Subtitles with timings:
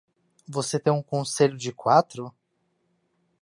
[0.47, 2.33] Você tem um conselho de quatro?